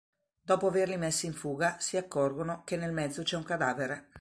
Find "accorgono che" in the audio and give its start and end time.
1.95-2.75